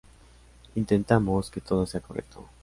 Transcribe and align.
Intentamos 0.73 1.51
que 1.51 1.61
todo 1.61 1.85
sea 1.85 2.01
correcto. 2.01 2.49